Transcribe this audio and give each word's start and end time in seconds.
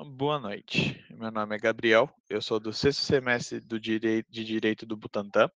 Boa 0.00 0.40
noite. 0.40 1.00
Meu 1.08 1.30
nome 1.30 1.54
é 1.54 1.58
Gabriel, 1.58 2.10
eu 2.28 2.42
sou 2.42 2.58
do 2.58 2.72
sexto 2.72 3.02
semestre 3.02 3.60
do 3.60 3.78
Direito, 3.78 4.26
de 4.28 4.44
Direito 4.44 4.84
do 4.84 4.96
Butantã. 4.96 5.48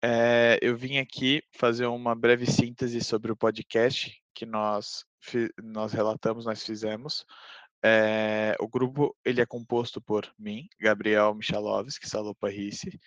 É, 0.00 0.56
eu 0.62 0.76
vim 0.76 0.98
aqui 0.98 1.42
fazer 1.50 1.86
uma 1.86 2.14
breve 2.14 2.46
síntese 2.46 3.00
sobre 3.00 3.32
o 3.32 3.36
podcast 3.36 4.16
que 4.32 4.46
nós, 4.46 5.04
nós 5.60 5.92
relatamos, 5.92 6.46
nós 6.46 6.64
fizemos. 6.64 7.26
É, 7.84 8.54
o 8.60 8.68
grupo 8.68 9.16
ele 9.24 9.40
é 9.40 9.46
composto 9.46 10.00
por 10.00 10.32
mim, 10.38 10.68
Gabriel 10.80 11.34
Michalovski, 11.34 12.08
Salopa 12.08 12.48
Risse, 12.48 13.00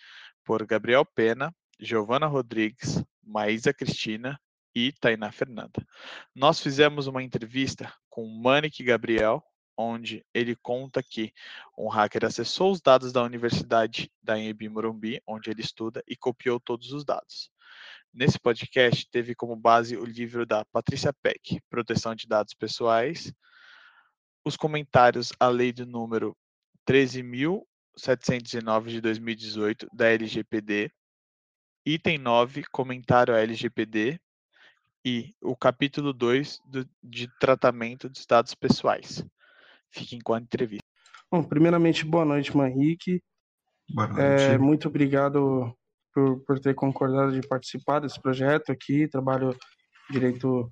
por 0.44 0.66
Gabriel 0.66 1.06
Pena, 1.06 1.56
Giovana 1.80 2.28
Rodrigues, 2.28 3.02
Maísa 3.24 3.74
Cristina 3.74 4.38
e 4.76 4.92
Tainá 4.92 5.32
Fernanda. 5.32 5.88
Nós 6.36 6.60
fizemos 6.60 7.08
uma 7.08 7.24
entrevista 7.24 7.94
com 8.10 8.28
Manik 8.28 8.84
Gabriel, 8.84 9.42
onde 9.82 10.26
ele 10.34 10.56
conta 10.56 11.04
que 11.04 11.34
um 11.78 11.88
hacker 11.88 12.26
acessou 12.26 12.72
os 12.72 12.82
dados 12.82 13.12
da 13.12 13.24
Universidade 13.24 14.12
da 14.22 14.40
Embi 14.40 14.70
Morumbi, 14.70 15.22
onde 15.28 15.50
ele 15.50 15.62
estuda, 15.62 16.04
e 16.08 16.16
copiou 16.16 16.60
todos 16.60 16.92
os 16.92 17.04
dados. 17.04 17.52
Nesse 18.14 18.40
podcast, 18.40 19.10
teve 19.10 19.34
como 19.34 19.56
base 19.56 19.96
o 19.96 20.04
livro 20.04 20.46
da 20.46 20.66
Patrícia 20.66 21.14
Peck, 21.14 21.62
Proteção 21.70 22.14
de 22.14 22.28
Dados 22.28 22.54
Pessoais, 22.54 23.34
os 24.44 24.58
comentários 24.58 25.32
à 25.40 25.48
lei 25.48 25.72
do 25.72 25.86
número 25.86 26.36
13.709 26.88 28.88
de 28.88 29.02
2018 29.02 29.88
da 29.94 30.10
LGPD, 30.10 30.92
item 31.86 32.18
9, 32.18 32.64
comentário 32.72 33.34
à 33.34 33.40
LGPD, 33.40 34.20
e 35.06 35.34
o 35.42 35.56
capítulo 35.56 36.14
2 36.14 36.60
do, 36.66 36.88
de 37.02 37.28
tratamento 37.40 38.10
dos 38.10 38.26
dados 38.26 38.54
pessoais. 38.54 39.26
Fiquem 39.92 40.20
com 40.20 40.34
a 40.34 40.40
entrevista. 40.40 40.86
Bom, 41.32 41.44
primeiramente, 41.44 42.06
boa 42.06 42.26
noite, 42.26 42.56
Manrique. 42.56 43.22
Boa 43.94 44.08
noite. 44.08 44.22
É, 44.22 44.58
muito 44.58 44.88
obrigado 44.88 45.74
por, 46.14 46.40
por 46.46 46.60
ter 46.60 46.74
concordado 46.74 47.32
de 47.32 47.48
participar 47.48 48.00
desse 48.00 48.20
projeto 48.20 48.72
aqui, 48.72 49.08
trabalho 49.08 49.56
direito 50.10 50.70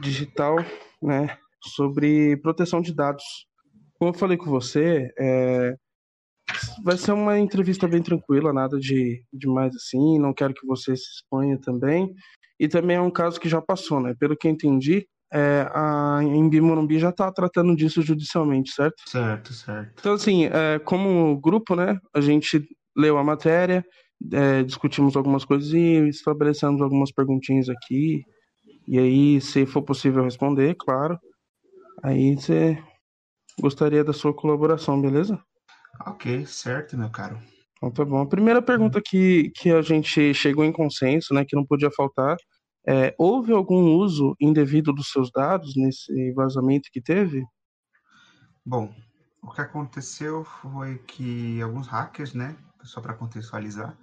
digital, 0.00 0.56
né, 1.02 1.36
sobre 1.62 2.36
proteção 2.38 2.80
de 2.80 2.94
dados. 2.94 3.24
Como 3.94 4.10
eu 4.10 4.18
falei 4.18 4.36
com 4.36 4.50
você, 4.50 5.12
é, 5.18 5.76
vai 6.82 6.96
ser 6.96 7.12
uma 7.12 7.38
entrevista 7.38 7.86
bem 7.86 8.02
tranquila, 8.02 8.52
nada 8.52 8.78
de, 8.78 9.24
de 9.32 9.46
mais 9.46 9.74
assim, 9.74 10.18
não 10.18 10.34
quero 10.34 10.54
que 10.54 10.66
você 10.66 10.96
se 10.96 11.08
exponha 11.16 11.58
também. 11.58 12.14
E 12.58 12.68
também 12.68 12.96
é 12.96 13.00
um 13.00 13.10
caso 13.10 13.40
que 13.40 13.48
já 13.48 13.60
passou, 13.60 14.00
né? 14.00 14.14
Pelo 14.18 14.36
que 14.36 14.46
eu 14.46 14.50
entendi, 14.50 15.06
é, 15.32 15.66
a 15.72 16.20
Embi 16.22 16.60
Morumbi 16.60 16.98
já 16.98 17.08
está 17.08 17.32
tratando 17.32 17.74
disso 17.74 18.02
judicialmente, 18.02 18.70
certo? 18.72 19.02
Certo, 19.06 19.52
certo. 19.52 19.92
Então, 19.98 20.14
assim, 20.14 20.44
é, 20.46 20.78
como 20.78 21.40
grupo, 21.40 21.74
né, 21.74 21.98
a 22.14 22.20
gente 22.20 22.68
leu 22.94 23.16
a 23.16 23.24
matéria, 23.24 23.84
é, 24.30 24.62
discutimos 24.62 25.16
algumas 25.16 25.44
coisas 25.44 25.72
e 25.72 26.08
estabelecemos 26.08 26.82
algumas 26.82 27.10
perguntinhas 27.10 27.68
aqui. 27.68 28.22
E 28.86 28.98
aí, 28.98 29.40
se 29.40 29.64
for 29.64 29.82
possível 29.82 30.22
responder, 30.22 30.76
claro, 30.78 31.18
aí 32.02 32.36
você 32.36 32.78
gostaria 33.58 34.04
da 34.04 34.12
sua 34.12 34.34
colaboração, 34.34 35.00
beleza? 35.00 35.40
Ok, 36.06 36.44
certo, 36.46 36.96
meu 36.96 37.10
caro. 37.10 37.38
Então 37.76 37.90
tá 37.90 38.04
bom. 38.04 38.20
A 38.20 38.28
primeira 38.28 38.60
pergunta 38.60 39.00
que, 39.04 39.50
que 39.56 39.70
a 39.70 39.82
gente 39.82 40.34
chegou 40.34 40.64
em 40.64 40.72
consenso, 40.72 41.32
né, 41.32 41.44
que 41.46 41.56
não 41.56 41.64
podia 41.64 41.90
faltar, 41.90 42.36
é, 42.86 43.14
houve 43.18 43.52
algum 43.52 43.96
uso 43.96 44.34
indevido 44.40 44.92
dos 44.92 45.10
seus 45.10 45.30
dados 45.30 45.74
nesse 45.76 46.32
vazamento 46.32 46.88
que 46.92 47.00
teve? 47.00 47.44
Bom, 48.64 48.92
o 49.42 49.50
que 49.50 49.60
aconteceu 49.60 50.44
foi 50.44 50.98
que 50.98 51.60
alguns 51.60 51.86
hackers, 51.88 52.34
né, 52.34 52.56
só 52.82 53.00
para 53.00 53.14
contextualizar, 53.14 53.96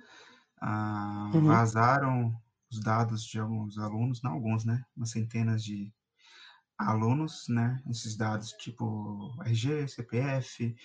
uh, 0.62 1.36
uhum. 1.36 1.46
vazaram 1.46 2.34
os 2.72 2.80
dados 2.82 3.24
de 3.24 3.40
alguns 3.40 3.78
alunos, 3.78 4.22
não 4.22 4.34
alguns, 4.34 4.66
né, 4.66 4.84
umas 4.96 5.12
centenas 5.12 5.64
de 5.64 5.92
alunos, 6.78 7.46
né, 7.50 7.82
esses 7.90 8.16
dados 8.16 8.52
tipo 8.54 9.34
RG, 9.44 9.88
CPF, 9.88 10.76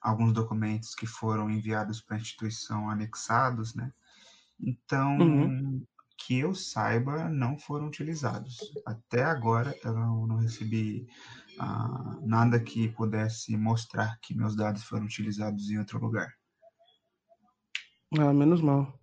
alguns 0.00 0.32
documentos 0.32 0.94
que 0.94 1.06
foram 1.06 1.50
enviados 1.50 2.00
para 2.00 2.16
a 2.16 2.20
instituição 2.20 2.88
anexados, 2.90 3.74
né? 3.74 3.92
Então, 4.60 5.18
uhum. 5.18 5.86
Que 6.18 6.40
eu 6.40 6.54
saiba, 6.54 7.28
não 7.28 7.56
foram 7.56 7.86
utilizados. 7.86 8.58
Até 8.84 9.22
agora, 9.22 9.74
eu 9.84 9.94
não, 9.94 10.36
recebi 10.36 11.06
ah, 11.58 12.18
nada 12.22 12.60
que 12.60 12.88
pudesse 12.88 13.56
mostrar 13.56 14.18
que 14.20 14.34
meus 14.34 14.56
dados 14.56 14.82
foram 14.84 15.04
utilizados 15.04 15.70
em 15.70 15.78
outro 15.78 15.98
lugar. 15.98 16.28
Ah, 18.18 18.32
menos 18.32 18.60
mal. 18.60 18.98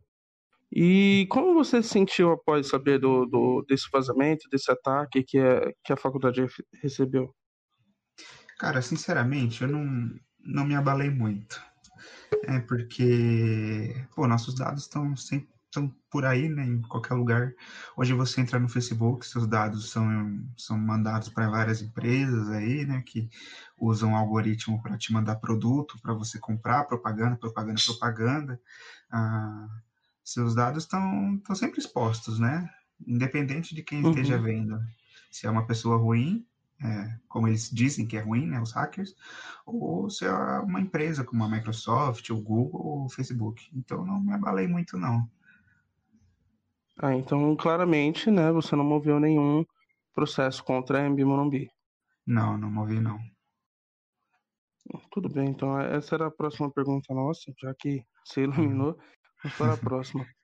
E 0.72 1.26
como 1.30 1.54
você 1.54 1.82
se 1.82 1.90
sentiu 1.90 2.32
após 2.32 2.68
saber 2.68 3.00
do, 3.00 3.26
do, 3.26 3.66
desse 3.68 3.88
vazamento, 3.92 4.50
desse 4.50 4.70
ataque 4.70 5.24
que, 5.24 5.38
é, 5.38 5.74
que 5.84 5.94
a 5.94 5.98
faculdade 5.98 6.46
recebeu? 6.82 7.34
Cara, 8.60 8.82
sinceramente, 8.82 9.62
eu 9.62 9.70
não, 9.70 10.20
não 10.40 10.66
me 10.66 10.76
abalei 10.76 11.10
muito. 11.10 11.62
É 12.44 12.60
porque, 12.60 13.96
pô, 14.16 14.28
nossos 14.28 14.56
dados 14.56 14.84
estão 14.84 15.16
sempre 15.16 15.55
estão 15.76 15.94
por 16.10 16.26
aí, 16.26 16.48
né, 16.48 16.66
em 16.66 16.82
qualquer 16.82 17.14
lugar. 17.14 17.54
Hoje 17.98 18.14
você 18.14 18.40
entra 18.40 18.58
no 18.58 18.70
Facebook, 18.70 19.28
seus 19.28 19.46
dados 19.46 19.92
são, 19.92 20.42
são 20.58 20.78
mandados 20.78 21.28
para 21.28 21.50
várias 21.50 21.82
empresas 21.82 22.50
aí, 22.50 22.86
né, 22.86 23.04
que 23.06 23.30
usam 23.78 24.16
algoritmo 24.16 24.82
para 24.82 24.98
te 24.98 25.12
mandar 25.12 25.36
produto, 25.36 26.00
para 26.02 26.14
você 26.14 26.40
comprar, 26.40 26.86
propaganda, 26.86 27.36
propaganda, 27.36 27.82
propaganda. 27.86 28.62
Ah, 29.12 29.68
seus 30.24 30.56
dados 30.56 30.84
estão 30.84 31.42
sempre 31.54 31.80
expostos, 31.80 32.40
né, 32.40 32.70
independente 33.06 33.76
de 33.76 33.84
quem 33.84 34.02
uhum. 34.02 34.12
esteja 34.12 34.38
vendo. 34.38 34.80
Se 35.30 35.46
é 35.46 35.50
uma 35.50 35.68
pessoa 35.68 35.98
ruim, 35.98 36.46
é, 36.82 37.18
como 37.28 37.48
eles 37.48 37.70
dizem 37.70 38.06
que 38.06 38.18
é 38.18 38.22
ruim, 38.22 38.48
né, 38.48 38.62
os 38.62 38.72
hackers, 38.72 39.16
ou 39.66 40.10
se 40.10 40.26
é 40.26 40.32
uma 40.60 40.80
empresa 40.80 41.24
como 41.24 41.44
a 41.44 41.50
Microsoft, 41.50 42.30
o 42.30 42.40
Google 42.40 42.82
ou 42.82 43.06
o 43.06 43.10
Facebook. 43.10 43.70
Então 43.74 44.06
não 44.06 44.22
me 44.22 44.34
abalei 44.34 44.68
muito 44.68 44.98
não. 44.98 45.30
Ah, 46.98 47.14
então 47.14 47.56
claramente, 47.56 48.32
né, 48.32 48.52
você 48.52 48.76
não 48.76 48.84
moveu 48.84 49.20
nenhum 49.20 49.66
processo 50.14 50.64
contra 50.64 51.00
a 51.00 51.10
MB 51.10 51.26
Morumbi. 51.26 51.70
Não, 52.26 52.58
não 52.58 52.72
movi 52.72 53.00
não. 53.00 53.20
Tudo 55.12 55.28
bem, 55.28 55.50
então 55.50 55.80
essa 55.80 56.16
era 56.16 56.28
a 56.28 56.32
próxima 56.32 56.72
pergunta 56.72 57.14
nossa, 57.14 57.52
já 57.60 57.74
que 57.74 58.04
você 58.24 58.44
iluminou, 58.44 58.98
vamos 59.44 59.58
para 59.58 59.74
a 59.74 59.78
próxima. 59.78 60.26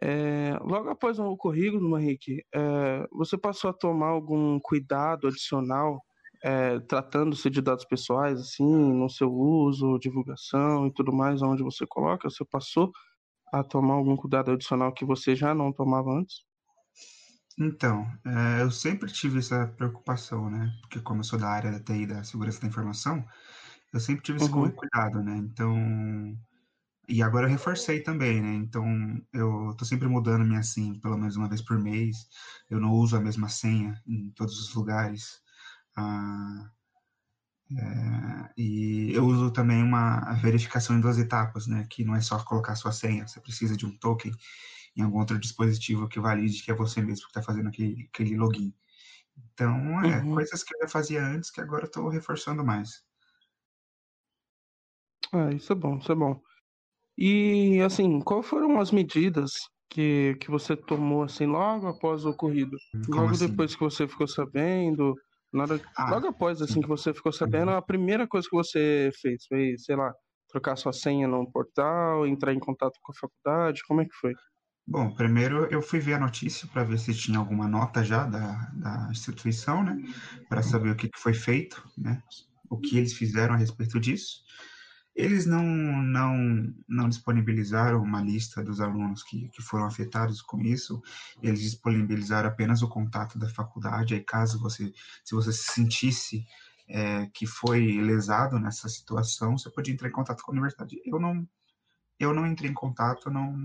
É, 0.00 0.56
logo 0.60 0.88
após 0.88 1.18
o 1.18 1.24
ocorrido, 1.24 1.98
Henrique, 1.98 2.46
é, 2.54 3.06
você 3.10 3.36
passou 3.36 3.68
a 3.70 3.74
tomar 3.74 4.06
algum 4.06 4.58
cuidado 4.60 5.26
adicional 5.26 6.00
é, 6.42 6.78
tratando-se 6.80 7.50
de 7.50 7.60
dados 7.60 7.84
pessoais, 7.84 8.40
assim, 8.40 8.64
no 8.64 9.08
seu 9.10 9.30
uso, 9.30 9.98
divulgação 9.98 10.86
e 10.86 10.92
tudo 10.92 11.12
mais, 11.12 11.42
onde 11.42 11.62
você 11.62 11.86
coloca? 11.86 12.30
Você 12.30 12.44
passou 12.44 12.90
a 13.52 13.62
tomar 13.62 13.94
algum 13.94 14.16
cuidado 14.16 14.50
adicional 14.52 14.92
que 14.92 15.04
você 15.04 15.34
já 15.34 15.54
não 15.54 15.72
tomava 15.72 16.10
antes? 16.10 16.44
Então, 17.58 18.06
é, 18.24 18.62
eu 18.62 18.70
sempre 18.70 19.12
tive 19.12 19.38
essa 19.38 19.66
preocupação, 19.66 20.48
né? 20.48 20.72
Porque 20.80 21.00
como 21.00 21.20
eu 21.20 21.24
sou 21.24 21.38
da 21.38 21.48
área 21.48 21.70
da 21.70 21.80
TI, 21.80 22.06
da 22.06 22.24
segurança 22.24 22.60
da 22.60 22.68
informação, 22.68 23.24
eu 23.92 24.00
sempre 24.00 24.22
tive 24.22 24.38
esse 24.38 24.50
uhum. 24.50 24.70
cuidado, 24.70 25.22
né? 25.22 25.36
Então, 25.36 25.76
e 27.08 27.22
agora 27.22 27.46
eu 27.46 27.50
reforcei 27.50 28.00
também, 28.02 28.40
né? 28.40 28.54
Então 28.54 28.86
eu 29.32 29.74
tô 29.76 29.84
sempre 29.84 30.08
mudando 30.08 30.44
minha 30.44 30.62
senha, 30.62 30.98
pelo 31.00 31.18
menos 31.18 31.36
uma 31.36 31.48
vez 31.48 31.60
por 31.60 31.78
mês. 31.78 32.28
Eu 32.70 32.80
não 32.80 32.92
uso 32.92 33.16
a 33.16 33.20
mesma 33.20 33.48
senha 33.48 34.00
em 34.06 34.30
todos 34.30 34.58
os 34.60 34.74
lugares. 34.74 35.42
Ah, 35.96 36.70
é, 37.78 38.50
e 38.56 39.12
eu 39.14 39.24
uso 39.24 39.52
também 39.52 39.82
uma 39.82 40.32
verificação 40.34 40.96
em 40.96 41.00
duas 41.00 41.18
etapas, 41.18 41.66
né? 41.66 41.86
Que 41.88 42.04
não 42.04 42.16
é 42.16 42.20
só 42.20 42.42
colocar 42.42 42.74
sua 42.74 42.92
senha, 42.92 43.26
você 43.26 43.40
precisa 43.40 43.76
de 43.76 43.86
um 43.86 43.96
token 43.96 44.32
em 44.96 45.02
algum 45.02 45.18
outro 45.18 45.38
dispositivo 45.38 46.08
que 46.08 46.18
valide 46.18 46.62
que 46.62 46.70
é 46.70 46.74
você 46.74 47.00
mesmo 47.00 47.24
que 47.24 47.30
está 47.30 47.42
fazendo 47.42 47.68
aquele, 47.68 48.08
aquele 48.12 48.36
login. 48.36 48.74
Então, 49.52 50.04
é 50.04 50.18
uhum. 50.18 50.34
coisas 50.34 50.62
que 50.62 50.74
eu 50.74 50.80
já 50.80 50.88
fazia 50.88 51.24
antes 51.24 51.50
que 51.50 51.60
agora 51.60 51.84
estou 51.84 52.08
reforçando 52.08 52.64
mais. 52.64 53.04
Ah, 55.32 55.52
isso 55.52 55.72
é 55.72 55.76
bom, 55.76 55.98
isso 55.98 56.10
é 56.10 56.14
bom. 56.14 56.40
E 57.16 57.80
assim, 57.82 58.20
quais 58.20 58.46
foram 58.46 58.80
as 58.80 58.90
medidas 58.90 59.52
que, 59.88 60.36
que 60.40 60.50
você 60.50 60.76
tomou 60.76 61.22
assim 61.22 61.46
logo 61.46 61.86
após 61.86 62.24
o 62.24 62.30
ocorrido? 62.30 62.76
Como 63.06 63.20
logo 63.20 63.30
assim? 63.32 63.48
depois 63.48 63.74
que 63.74 63.80
você 63.80 64.08
ficou 64.08 64.26
sabendo, 64.26 65.14
nada, 65.52 65.80
ah, 65.96 66.10
logo 66.10 66.28
após 66.28 66.60
assim 66.62 66.74
sim. 66.74 66.80
que 66.80 66.88
você 66.88 67.12
ficou 67.12 67.32
sabendo, 67.32 67.70
a 67.70 67.82
primeira 67.82 68.26
coisa 68.26 68.48
que 68.48 68.56
você 68.56 69.10
fez 69.20 69.44
foi, 69.46 69.74
sei 69.78 69.96
lá, 69.96 70.12
trocar 70.48 70.76
sua 70.76 70.92
senha 70.92 71.28
no 71.28 71.50
portal, 71.50 72.26
entrar 72.26 72.52
em 72.52 72.58
contato 72.58 72.98
com 73.02 73.12
a 73.12 73.14
faculdade, 73.14 73.82
como 73.86 74.00
é 74.00 74.04
que 74.04 74.14
foi? 74.14 74.34
Bom, 74.86 75.14
primeiro 75.14 75.66
eu 75.66 75.80
fui 75.80 76.00
ver 76.00 76.14
a 76.14 76.18
notícia 76.18 76.66
para 76.66 76.82
ver 76.82 76.98
se 76.98 77.14
tinha 77.14 77.38
alguma 77.38 77.68
nota 77.68 78.02
já 78.02 78.26
da, 78.26 78.70
da 78.72 79.08
instituição, 79.10 79.84
né, 79.84 79.96
para 80.48 80.62
saber 80.62 80.90
o 80.90 80.96
que, 80.96 81.08
que 81.08 81.20
foi 81.20 81.32
feito, 81.32 81.82
né, 81.96 82.20
o 82.68 82.76
que 82.76 82.98
eles 82.98 83.12
fizeram 83.12 83.54
a 83.54 83.56
respeito 83.56 84.00
disso. 84.00 84.42
Eles 85.14 85.44
não, 85.44 85.62
não, 85.64 86.72
não 86.88 87.08
disponibilizaram 87.08 88.02
uma 88.02 88.22
lista 88.22 88.62
dos 88.62 88.80
alunos 88.80 89.22
que, 89.22 89.48
que 89.48 89.60
foram 89.60 89.84
afetados 89.84 90.40
com 90.40 90.60
isso, 90.60 91.02
eles 91.42 91.60
disponibilizaram 91.60 92.48
apenas 92.48 92.80
o 92.80 92.88
contato 92.88 93.38
da 93.38 93.48
faculdade, 93.48 94.14
aí 94.14 94.20
caso 94.20 94.60
você, 94.60 94.92
se 95.24 95.34
você 95.34 95.52
se 95.52 95.72
sentisse 95.72 96.46
é, 96.88 97.26
que 97.26 97.46
foi 97.46 98.00
lesado 98.00 98.58
nessa 98.58 98.88
situação, 98.88 99.56
você 99.56 99.70
podia 99.70 99.94
entrar 99.94 100.08
em 100.08 100.12
contato 100.12 100.42
com 100.42 100.50
a 100.50 100.54
universidade. 100.54 101.00
Eu 101.04 101.20
não, 101.20 101.48
eu 102.18 102.34
não 102.34 102.46
entrei 102.46 102.70
em 102.70 102.74
contato, 102.74 103.30
não, 103.30 103.56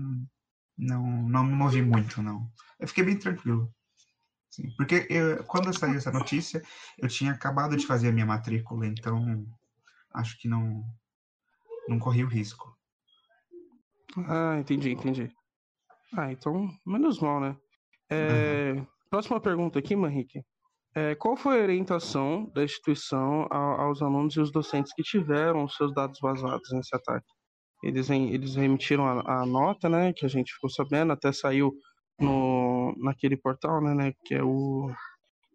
não, 0.76 1.28
não 1.28 1.44
me 1.44 1.52
movi 1.52 1.82
muito, 1.82 2.22
não. 2.22 2.50
Eu 2.78 2.88
fiquei 2.88 3.04
bem 3.04 3.18
tranquilo. 3.18 3.72
Sim, 4.50 4.72
porque 4.76 5.06
eu, 5.10 5.44
quando 5.44 5.68
essa 5.68 6.10
notícia, 6.10 6.62
eu 6.96 7.08
tinha 7.08 7.32
acabado 7.32 7.76
de 7.76 7.86
fazer 7.86 8.08
a 8.08 8.12
minha 8.12 8.24
matrícula, 8.24 8.86
então 8.86 9.46
acho 10.14 10.38
que 10.38 10.48
não, 10.48 10.82
não 11.88 11.98
corri 11.98 12.24
o 12.24 12.28
risco. 12.28 12.74
Ah, 14.28 14.56
entendi, 14.58 14.92
entendi. 14.92 15.30
Ah, 16.16 16.32
então, 16.32 16.68
menos 16.86 17.20
mal, 17.20 17.40
né? 17.40 17.56
É, 18.10 18.72
uhum. 18.74 18.86
Próxima 19.10 19.40
pergunta 19.40 19.78
aqui, 19.78 19.94
Manrique. 19.94 20.42
É, 20.94 21.14
qual 21.14 21.36
foi 21.36 21.60
a 21.60 21.62
orientação 21.62 22.50
da 22.54 22.64
instituição 22.64 23.46
aos 23.50 24.00
alunos 24.00 24.34
e 24.34 24.40
os 24.40 24.50
docentes 24.50 24.94
que 24.94 25.02
tiveram 25.02 25.68
seus 25.68 25.92
dados 25.92 26.18
vazados 26.20 26.72
nesse 26.72 26.96
ataque? 26.96 27.26
Eles, 27.82 28.08
eles 28.08 28.54
remitiram 28.54 29.06
a, 29.06 29.42
a 29.42 29.46
nota, 29.46 29.88
né, 29.88 30.12
que 30.14 30.24
a 30.24 30.28
gente 30.28 30.54
ficou 30.54 30.70
sabendo, 30.70 31.12
até 31.12 31.30
saiu 31.32 31.72
no, 32.18 32.94
naquele 32.96 33.36
portal, 33.36 33.82
né, 33.82 33.94
né 33.94 34.12
que 34.24 34.34
é 34.34 34.42
o 34.42 34.90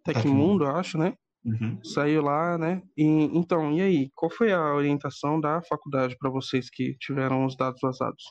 Tecmundo, 0.03 0.67
acho, 0.67 0.97
né? 0.97 1.13
Uhum. 1.43 1.79
Saiu 1.83 2.21
lá, 2.21 2.57
né? 2.57 2.81
E, 2.95 3.03
então, 3.03 3.71
e 3.71 3.81
aí? 3.81 4.11
Qual 4.13 4.31
foi 4.31 4.51
a 4.51 4.73
orientação 4.73 5.39
da 5.39 5.61
faculdade 5.63 6.15
para 6.17 6.29
vocês 6.29 6.69
que 6.69 6.95
tiveram 6.99 7.45
os 7.45 7.55
dados 7.55 7.79
vazados? 7.81 8.23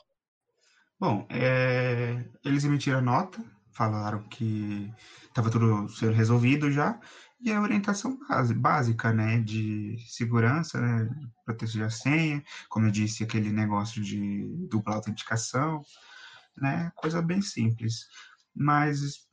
Bom, 0.99 1.27
é, 1.31 2.25
eles 2.45 2.65
emitiram 2.65 2.99
a 2.99 3.03
nota, 3.03 3.43
falaram 3.73 4.23
que 4.25 4.93
estava 5.27 5.51
tudo 5.51 5.89
sendo 5.89 6.13
resolvido 6.13 6.71
já, 6.71 7.01
e 7.41 7.51
a 7.51 7.61
orientação 7.61 8.19
base, 8.29 8.53
básica, 8.53 9.13
né, 9.13 9.41
de 9.41 9.97
segurança, 10.07 10.79
né, 10.79 11.09
proteger 11.45 11.87
a 11.87 11.91
senha, 11.91 12.45
como 12.69 12.87
eu 12.87 12.91
disse, 12.91 13.25
aquele 13.25 13.51
negócio 13.51 14.03
de 14.03 14.47
dupla 14.69 14.97
autenticação, 14.97 15.81
né, 16.59 16.93
coisa 16.95 17.23
bem 17.23 17.41
simples. 17.41 18.07
Mas 18.55 19.27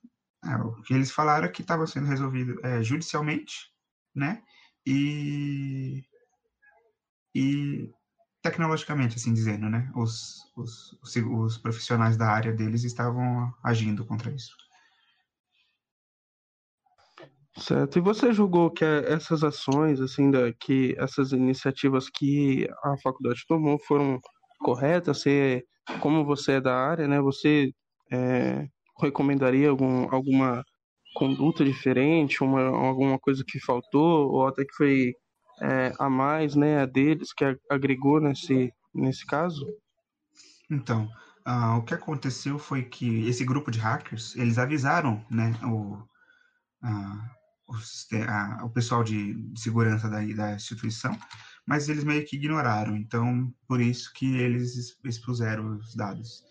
é, 0.47 0.55
o 0.55 0.81
que 0.81 0.93
eles 0.93 1.11
falaram 1.11 1.45
é 1.45 1.51
que 1.51 1.61
estava 1.61 1.85
sendo 1.85 2.07
resolvido 2.07 2.59
é, 2.65 2.81
judicialmente, 2.81 3.71
né? 4.15 4.41
E, 4.85 6.03
e 7.35 7.91
tecnologicamente, 8.41 9.15
assim 9.15 9.33
dizendo, 9.33 9.69
né? 9.69 9.91
Os, 9.95 10.51
os, 10.55 10.97
os 11.03 11.57
profissionais 11.57 12.15
da 12.17 12.27
área 12.27 12.53
deles 12.53 12.83
estavam 12.83 13.53
agindo 13.63 14.05
contra 14.05 14.31
isso. 14.31 14.55
Certo. 17.57 17.97
E 17.97 18.01
você 18.01 18.31
julgou 18.31 18.69
que 18.69 18.85
essas 18.85 19.43
ações, 19.43 19.99
assim, 19.99 20.29
da, 20.29 20.53
que 20.53 20.95
essas 20.97 21.31
iniciativas 21.31 22.07
que 22.09 22.69
a 22.83 22.95
faculdade 22.99 23.43
tomou 23.47 23.79
foram 23.79 24.19
corretas? 24.59 25.21
Você, 25.21 25.65
como 25.99 26.23
você 26.23 26.53
é 26.53 26.61
da 26.61 26.75
área, 26.75 27.07
né? 27.07 27.19
Você 27.19 27.73
é, 28.11 28.69
recomendaria 28.99 29.69
algum, 29.69 30.13
alguma 30.13 30.63
conduta 31.13 31.63
diferente, 31.65 32.43
uma, 32.43 32.61
alguma 32.67 33.17
coisa 33.17 33.43
que 33.45 33.59
faltou, 33.59 34.29
ou 34.31 34.47
até 34.47 34.63
que 34.63 34.73
foi 34.75 35.13
é, 35.61 35.91
a 35.99 36.09
mais, 36.09 36.55
né, 36.55 36.79
a 36.81 36.85
deles, 36.85 37.33
que 37.33 37.43
agregou 37.69 38.21
nesse, 38.21 38.71
nesse 38.93 39.25
caso? 39.25 39.65
Então, 40.69 41.09
uh, 41.47 41.77
o 41.77 41.83
que 41.83 41.93
aconteceu 41.93 42.59
foi 42.59 42.83
que 42.83 43.27
esse 43.27 43.43
grupo 43.45 43.71
de 43.71 43.79
hackers, 43.79 44.35
eles 44.35 44.57
avisaram, 44.57 45.25
né, 45.29 45.51
o, 45.63 45.93
uh, 46.83 47.17
o, 47.67 47.73
uh, 47.73 48.65
o 48.65 48.69
pessoal 48.69 49.03
de, 49.03 49.33
de 49.33 49.59
segurança 49.59 50.09
da, 50.09 50.19
da 50.21 50.53
instituição, 50.53 51.17
mas 51.67 51.89
eles 51.89 52.05
meio 52.05 52.25
que 52.25 52.37
ignoraram, 52.37 52.95
então, 52.95 53.53
por 53.67 53.81
isso 53.81 54.13
que 54.13 54.37
eles 54.37 54.97
expuseram 55.03 55.75
os 55.75 55.93
dados. 55.93 56.45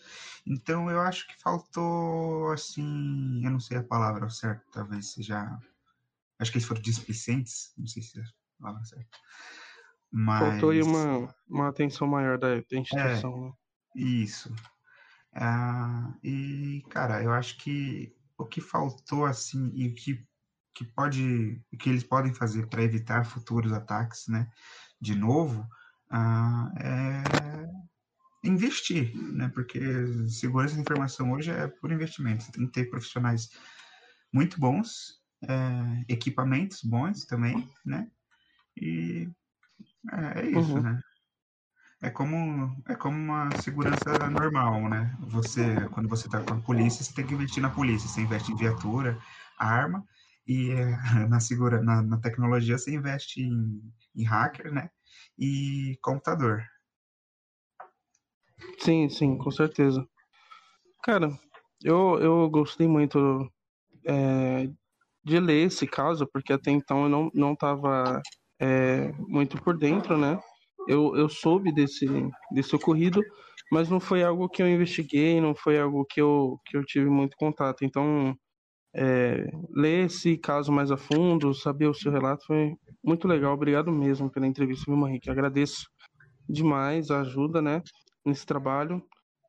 Então 0.47 0.91
eu 0.91 1.01
acho 1.01 1.27
que 1.27 1.41
faltou, 1.41 2.53
assim, 2.53 3.43
eu 3.43 3.51
não 3.51 3.59
sei 3.59 3.79
a 3.79 3.83
palavra 3.83 4.29
certa, 4.29 4.63
talvez 4.71 5.15
seja. 5.15 5.59
Acho 6.39 6.53
que 6.53 6.59
eles 6.59 6.69
foram 6.69 6.83
displicentes, 6.83 7.73
não 7.79 7.87
sei 7.87 8.03
se 8.03 8.21
é 8.21 8.23
a 8.23 8.27
palavra 8.63 8.85
certa. 8.85 9.19
Mas... 10.13 10.51
Faltou 10.51 10.71
aí 10.71 10.83
uma, 10.83 11.35
uma 11.49 11.69
atenção 11.69 12.07
maior 12.07 12.39
da, 12.39 12.57
da 12.57 12.77
instituição, 12.77 13.35
é, 13.35 13.41
né? 13.41 13.53
Isso. 13.97 14.55
Ah, 15.35 16.15
e, 16.23 16.85
cara, 16.91 17.23
eu 17.23 17.33
acho 17.33 17.57
que 17.57 18.15
o 18.37 18.45
que 18.45 18.61
faltou, 18.61 19.25
assim, 19.25 19.73
e 19.75 19.89
o 19.89 19.95
que, 19.95 20.23
que 20.75 20.85
pode, 20.85 21.59
o 21.73 21.77
que 21.79 21.89
eles 21.89 22.05
podem 22.05 22.35
fazer 22.35 22.67
para 22.69 22.83
evitar 22.83 23.25
futuros 23.25 23.73
ataques, 23.73 24.29
né, 24.29 24.47
de 25.01 25.15
novo, 25.15 25.67
ah, 26.11 26.71
é 26.79 27.47
investir, 28.43 29.15
né? 29.33 29.51
Porque 29.55 29.81
segurança 30.29 30.75
da 30.75 30.83
informação 30.83 31.33
hoje 31.33 31.51
é 31.51 31.67
por 31.67 31.91
investimento. 31.91 32.45
Você 32.45 32.53
tem 32.53 32.67
que 32.67 32.73
ter 32.73 32.91
profissionais 32.91 33.51
muito 34.33 34.59
bons, 34.59 35.21
é, 35.43 36.05
equipamentos 36.09 36.83
bons 36.83 37.25
também, 37.25 37.69
né? 37.85 38.09
E 38.77 39.29
é, 40.13 40.41
é 40.41 40.47
isso, 40.51 40.75
uhum. 40.75 40.83
né? 40.83 41.01
É 42.03 42.11
como, 42.11 42.83
é 42.87 42.95
como 42.95 43.17
uma 43.17 43.57
segurança 43.57 44.31
normal, 44.31 44.89
né? 44.89 45.17
Você, 45.21 45.89
quando 45.93 46.09
você 46.09 46.27
está 46.27 46.41
com 46.43 46.55
a 46.55 46.61
polícia, 46.61 47.03
você 47.03 47.13
tem 47.13 47.27
que 47.27 47.35
investir 47.35 47.63
na 47.63 47.71
polícia. 47.71 48.07
Você 48.07 48.21
investe 48.21 48.53
em 48.53 48.57
viatura, 48.57 49.19
arma, 49.59 50.07
e 50.47 50.71
na, 51.29 51.41
segura, 51.41 51.83
na, 51.83 52.03
na 52.03 52.19
tecnologia 52.19 52.79
você 52.79 52.95
investe 52.95 53.43
em, 53.43 53.83
em 54.15 54.25
hacker, 54.25 54.73
né? 54.73 54.91
E 55.39 55.99
computador. 56.03 56.63
Sim, 58.79 59.09
sim, 59.09 59.37
com 59.37 59.51
certeza. 59.51 60.07
Cara, 61.03 61.31
eu, 61.83 62.19
eu 62.21 62.49
gostei 62.49 62.87
muito 62.87 63.51
é, 64.07 64.69
de 65.25 65.41
ler 65.41 65.67
esse 65.67 65.87
caso, 65.87 66.27
porque 66.27 66.53
até 66.53 66.71
então 66.71 67.05
eu 67.05 67.09
não, 67.09 67.31
não 67.35 67.57
tava 67.57 68.23
é, 68.61 69.13
muito 69.29 69.61
por 69.63 69.77
dentro, 69.77 70.17
né? 70.17 70.41
Eu, 70.88 71.17
eu 71.17 71.29
soube 71.29 71.73
desse, 71.73 72.07
desse 72.53 72.75
ocorrido, 72.76 73.21
mas 73.71 73.88
não 73.88 73.99
foi 73.99 74.23
algo 74.23 74.49
que 74.49 74.62
eu 74.62 74.69
investiguei, 74.69 75.41
não 75.41 75.55
foi 75.55 75.79
algo 75.79 76.05
que 76.05 76.21
eu, 76.21 76.61
que 76.65 76.76
eu 76.76 76.85
tive 76.85 77.11
muito 77.11 77.37
contato. 77.37 77.85
Então, 77.85 78.37
é, 78.97 79.50
ler 79.71 80.07
esse 80.07 80.38
caso 80.38 80.73
mais 80.73 80.91
a 80.91 80.97
fundo, 80.97 81.53
saber 81.55 81.87
o 81.87 81.95
seu 81.95 82.11
relato 82.11 82.47
foi 82.47 82.75
muito 83.05 83.29
legal. 83.29 83.53
Obrigado 83.53 83.93
mesmo 83.93 84.31
pela 84.31 84.47
entrevista, 84.47 84.85
viu, 84.87 85.07
Henrique? 85.07 85.31
Agradeço 85.31 85.87
demais 86.49 87.11
a 87.11 87.21
ajuda, 87.21 87.61
né? 87.61 87.83
nesse 88.26 88.45
trabalho. 88.45 89.03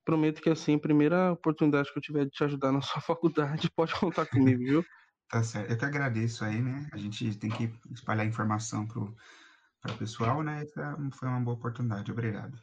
Prometo 0.05 0.41
que 0.41 0.49
assim, 0.49 0.75
a 0.75 0.79
primeira 0.79 1.33
oportunidade 1.33 1.91
que 1.91 1.97
eu 1.97 2.01
tiver 2.01 2.25
de 2.25 2.31
te 2.31 2.43
ajudar 2.43 2.71
na 2.71 2.81
sua 2.81 3.01
faculdade, 3.01 3.69
pode 3.75 3.93
contar 3.99 4.27
comigo, 4.27 4.59
viu? 4.59 4.85
Tá 5.29 5.43
certo. 5.43 5.71
Eu 5.71 5.77
que 5.77 5.83
agradeço 5.83 6.45
aí, 6.45 6.61
né? 6.61 6.87
A 6.93 6.97
gente 6.97 7.37
tem 7.37 7.49
que 7.49 7.69
espalhar 7.91 8.25
informação 8.25 8.87
pro, 8.87 9.13
para 9.81 9.93
o 9.93 9.97
pessoal, 9.97 10.41
né? 10.41 10.63
Essa 10.63 10.95
foi 11.13 11.27
uma 11.27 11.41
boa 11.41 11.57
oportunidade. 11.57 12.11
Obrigado. 12.11 12.57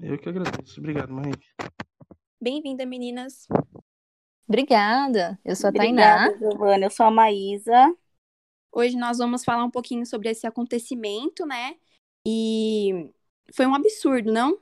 Eu 0.00 0.16
que 0.16 0.28
agradeço. 0.28 0.80
Obrigado, 0.80 1.12
Marie. 1.12 1.34
Bem-vinda, 2.40 2.86
meninas. 2.86 3.46
Obrigada. 4.48 5.38
Eu 5.44 5.54
sou 5.54 5.68
a 5.68 5.70
Obrigada, 5.70 6.32
Tainá. 6.32 6.38
Giovana. 6.38 6.86
Eu 6.86 6.90
sou 6.90 7.04
a 7.04 7.10
Maísa. 7.10 7.94
Hoje 8.72 8.96
nós 8.96 9.18
vamos 9.18 9.44
falar 9.44 9.64
um 9.64 9.70
pouquinho 9.70 10.06
sobre 10.06 10.30
esse 10.30 10.46
acontecimento, 10.46 11.44
né? 11.44 11.76
E 12.26 13.10
foi 13.54 13.66
um 13.66 13.74
absurdo, 13.74 14.32
não? 14.32 14.58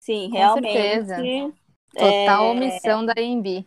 Sim, 0.00 0.30
com 0.30 0.36
realmente. 0.36 0.72
Certeza. 0.72 1.16
Total 1.92 2.44
é... 2.44 2.50
omissão 2.50 3.04
da 3.04 3.14
EMB. 3.16 3.66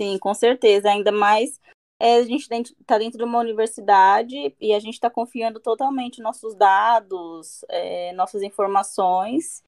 Sim, 0.00 0.18
com 0.18 0.32
certeza. 0.32 0.90
Ainda 0.90 1.12
mais 1.12 1.60
é, 2.00 2.16
a 2.16 2.24
gente 2.24 2.50
está 2.52 2.98
dentro 2.98 3.18
de 3.18 3.24
uma 3.24 3.38
universidade 3.38 4.54
e 4.60 4.72
a 4.72 4.78
gente 4.78 4.94
está 4.94 5.10
confiando 5.10 5.60
totalmente 5.60 6.22
nossos 6.22 6.54
dados, 6.54 7.64
é, 7.68 8.12
nossas 8.12 8.42
informações, 8.42 9.62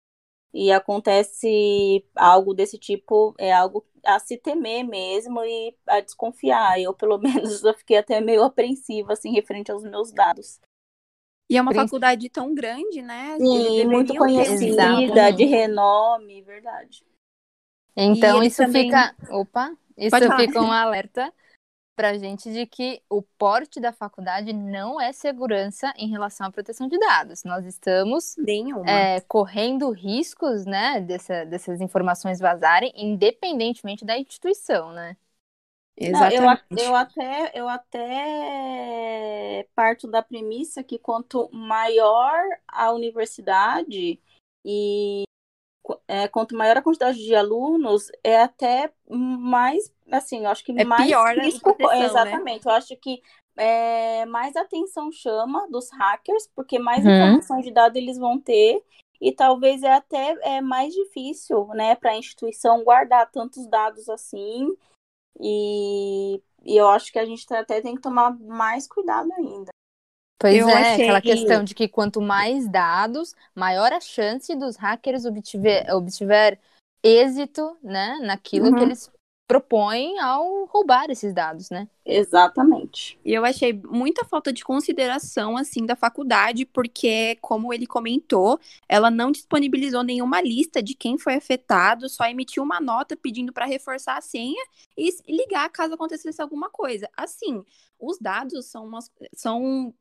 e 0.52 0.72
acontece 0.72 2.04
algo 2.14 2.54
desse 2.54 2.78
tipo, 2.78 3.34
é 3.38 3.52
algo 3.52 3.84
a 4.04 4.18
se 4.18 4.36
temer 4.36 4.84
mesmo 4.84 5.44
e 5.44 5.76
a 5.86 6.00
desconfiar. 6.00 6.80
Eu, 6.80 6.94
pelo 6.94 7.18
menos, 7.20 7.62
eu 7.62 7.74
fiquei 7.74 7.98
até 7.98 8.20
meio 8.20 8.42
apreensiva, 8.42 9.12
assim, 9.12 9.32
referente 9.32 9.70
aos 9.70 9.82
meus 9.82 10.12
dados. 10.12 10.60
E 11.50 11.56
é 11.56 11.62
uma 11.62 11.72
faculdade 11.72 12.28
tão 12.28 12.54
grande, 12.54 13.00
né? 13.00 13.38
Sim, 13.38 13.86
muito 13.86 14.14
conhecida, 14.14 15.30
de 15.30 15.44
renome, 15.44 16.42
verdade. 16.42 17.02
Então 17.96 18.42
isso 18.42 18.62
também... 18.62 18.84
fica. 18.84 19.16
Opa! 19.30 19.74
Isso 19.96 20.16
fica 20.36 20.60
um 20.60 20.70
alerta 20.70 21.32
para 21.98 22.10
a 22.10 22.16
gente 22.16 22.52
de 22.52 22.64
que 22.64 23.02
o 23.10 23.20
porte 23.20 23.80
da 23.80 23.92
faculdade 23.92 24.52
não 24.52 25.00
é 25.00 25.12
segurança 25.12 25.92
em 25.96 26.08
relação 26.08 26.46
à 26.46 26.50
proteção 26.52 26.86
de 26.86 26.96
dados. 26.96 27.42
Nós 27.42 27.66
estamos 27.66 28.36
é, 28.86 29.20
correndo 29.22 29.90
riscos, 29.90 30.64
né, 30.64 31.00
dessa, 31.00 31.44
dessas 31.44 31.80
informações 31.80 32.38
vazarem, 32.38 32.92
independentemente 32.94 34.04
da 34.04 34.16
instituição, 34.16 34.92
né? 34.92 35.16
Exatamente. 35.96 36.64
Não, 36.70 36.78
eu, 36.78 36.84
eu, 36.84 36.94
até, 36.94 37.50
eu 37.52 37.68
até 37.68 39.66
parto 39.74 40.06
da 40.06 40.22
premissa 40.22 40.84
que 40.84 41.00
quanto 41.00 41.50
maior 41.52 42.40
a 42.68 42.92
universidade 42.92 44.20
e 44.64 45.24
é, 46.06 46.28
quanto 46.28 46.56
maior 46.56 46.76
a 46.76 46.82
quantidade 46.82 47.18
de 47.18 47.34
alunos, 47.34 48.10
é 48.22 48.40
até 48.40 48.92
mais, 49.08 49.92
assim, 50.10 50.44
eu 50.44 50.50
acho 50.50 50.64
que 50.64 50.72
é 50.76 50.84
mais 50.84 51.06
pior 51.06 51.36
risco, 51.36 51.74
proteção, 51.74 51.98
né? 51.98 52.06
exatamente. 52.06 52.66
Né? 52.66 52.72
Eu 52.72 52.76
acho 52.76 52.96
que 52.96 53.22
é, 53.56 54.24
mais 54.26 54.56
atenção 54.56 55.10
chama 55.10 55.68
dos 55.68 55.90
hackers, 55.90 56.48
porque 56.54 56.78
mais 56.78 57.04
uhum. 57.04 57.10
informação 57.10 57.60
de 57.60 57.70
dados 57.70 57.96
eles 57.96 58.18
vão 58.18 58.38
ter 58.38 58.82
e 59.20 59.32
talvez 59.32 59.82
é 59.82 59.92
até 59.92 60.36
é 60.42 60.60
mais 60.60 60.94
difícil, 60.94 61.66
né, 61.68 61.96
para 61.96 62.12
a 62.12 62.16
instituição 62.16 62.84
guardar 62.84 63.30
tantos 63.30 63.66
dados 63.66 64.08
assim. 64.08 64.68
E, 65.40 66.40
e 66.64 66.76
eu 66.76 66.88
acho 66.88 67.12
que 67.12 67.18
a 67.18 67.24
gente 67.24 67.52
até 67.52 67.80
tem 67.80 67.94
que 67.94 68.00
tomar 68.00 68.36
mais 68.38 68.86
cuidado 68.86 69.30
ainda. 69.32 69.70
Pois 70.38 70.56
eu 70.56 70.68
é, 70.68 70.92
achei... 70.92 71.04
aquela 71.04 71.20
questão 71.20 71.64
de 71.64 71.74
que 71.74 71.88
quanto 71.88 72.20
mais 72.20 72.68
dados, 72.68 73.34
maior 73.54 73.92
a 73.92 74.00
chance 74.00 74.54
dos 74.54 74.76
hackers 74.76 75.24
obtiver, 75.24 75.92
obtiver 75.94 76.58
êxito, 77.02 77.76
né, 77.82 78.18
naquilo 78.22 78.66
uhum. 78.66 78.74
que 78.76 78.82
eles 78.82 79.10
propõem 79.48 80.20
ao 80.20 80.66
roubar 80.66 81.10
esses 81.10 81.32
dados, 81.32 81.70
né? 81.70 81.88
Exatamente. 82.04 83.18
E 83.24 83.32
eu 83.32 83.46
achei 83.46 83.72
muita 83.72 84.22
falta 84.26 84.52
de 84.52 84.62
consideração, 84.62 85.56
assim, 85.56 85.86
da 85.86 85.96
faculdade, 85.96 86.66
porque, 86.66 87.38
como 87.40 87.72
ele 87.72 87.86
comentou, 87.86 88.60
ela 88.86 89.10
não 89.10 89.32
disponibilizou 89.32 90.02
nenhuma 90.02 90.42
lista 90.42 90.82
de 90.82 90.94
quem 90.94 91.16
foi 91.16 91.34
afetado, 91.34 92.10
só 92.10 92.26
emitiu 92.26 92.62
uma 92.62 92.78
nota 92.78 93.16
pedindo 93.16 93.50
para 93.50 93.64
reforçar 93.64 94.18
a 94.18 94.20
senha 94.20 94.62
e 94.94 95.10
ligar 95.26 95.70
caso 95.70 95.94
acontecesse 95.94 96.42
alguma 96.42 96.68
coisa. 96.68 97.08
Assim, 97.16 97.64
os 97.98 98.18
dados 98.18 98.66
são, 98.66 98.84
umas, 98.84 99.10
são 99.34 99.94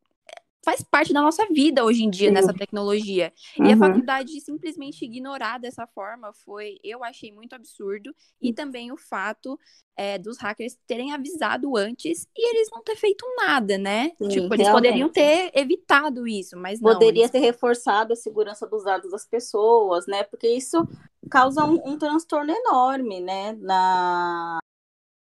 faz 0.68 0.84
parte 0.84 1.14
da 1.14 1.22
nossa 1.22 1.48
vida 1.48 1.86
hoje 1.86 2.04
em 2.04 2.10
dia 2.10 2.28
Sim. 2.28 2.34
nessa 2.34 2.54
tecnologia. 2.54 3.32
Uhum. 3.58 3.66
E 3.68 3.70
a 3.70 3.74
uhum. 3.74 3.80
faculdade 3.80 4.42
simplesmente 4.42 5.06
ignorar 5.06 5.58
dessa 5.60 5.88
forma 5.88 6.34
foi, 6.34 6.78
eu 6.84 7.06
achei 7.06 7.32
muito 7.32 7.56
absurdo. 7.56 8.14
E 8.42 8.52
também 8.52 8.92
o 8.92 8.98
fato 8.98 9.58
é, 9.96 10.18
dos 10.18 10.38
hackers 10.38 10.78
terem 10.86 11.14
avisado 11.14 11.78
antes 11.78 12.28
e 12.36 12.50
eles 12.50 12.68
não 12.70 12.84
ter 12.84 12.98
feito 12.98 13.26
nada, 13.38 13.78
né? 13.78 14.12
Sim, 14.18 14.28
tipo, 14.28 14.54
eles 14.54 14.68
realmente. 14.68 14.72
poderiam 14.72 15.10
ter 15.10 15.52
evitado 15.54 16.28
isso, 16.28 16.58
mas 16.58 16.82
não. 16.82 16.92
Poderia 16.92 17.22
eles... 17.22 17.32
ter 17.32 17.40
reforçado 17.40 18.12
a 18.12 18.18
segurança 18.18 18.68
dos 18.68 18.84
dados 18.84 19.10
das 19.10 19.26
pessoas, 19.26 20.06
né? 20.06 20.26
Porque 20.26 20.50
isso 20.50 20.86
causa 21.32 21.64
um, 21.64 21.94
um 21.94 21.98
transtorno 21.98 22.52
enorme, 22.52 23.22
né? 23.22 23.54
Na, 23.54 24.60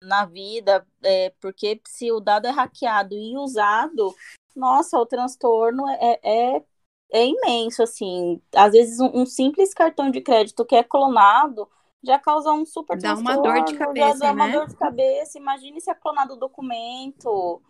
na 0.06 0.26
vida, 0.26 0.86
é, 1.04 1.34
porque 1.42 1.82
se 1.88 2.12
o 2.12 2.20
dado 2.20 2.48
é 2.48 2.52
hackeado 2.52 3.16
e 3.16 3.38
usado 3.38 4.14
nossa, 4.56 4.98
o 4.98 5.06
transtorno 5.06 5.88
é, 5.90 6.20
é, 6.24 6.64
é 7.12 7.26
imenso, 7.26 7.84
assim. 7.84 8.42
Às 8.56 8.72
vezes, 8.72 9.00
um, 9.00 9.22
um, 9.22 9.26
simples 9.26 9.74
cartão 9.74 10.10
de 10.10 10.22
crédito 10.22 10.66
que 10.66 10.76
é 10.76 10.84
clonado 10.84 11.70
já 12.02 12.18
causa 12.18 12.52
um 12.52 12.66
super 12.66 12.98
dá 12.98 13.10
transtorno. 13.10 13.44
Dá 13.44 13.50
uma 13.50 13.56
dor 13.56 13.66
de 13.66 13.78
cabeça, 13.78 14.20
dá 14.20 14.32
uma 14.32 14.48
né? 14.48 14.54
dor 14.54 14.68
de 14.68 14.78
cabeça. 14.78 15.38
Imagine 15.38 15.82
se 15.82 15.92
é 15.92 15.96
clonado 15.96 16.36
o 16.36 16.38
documento. 16.38 17.62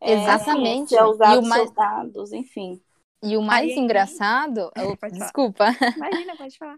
É, 0.00 0.14
Exatamente. 0.14 0.88
se 0.88 0.96
é 0.96 1.04
usado 1.04 1.42
e 1.42 1.44
o 1.44 1.48
mais... 1.48 1.70
dados, 1.72 2.32
enfim. 2.32 2.80
E 3.22 3.36
o 3.36 3.42
mais 3.42 3.70
Aí, 3.70 3.78
engraçado... 3.78 4.70
Desculpa. 5.12 5.66
Imagina, 5.96 6.36
pode 6.36 6.58
falar. 6.58 6.76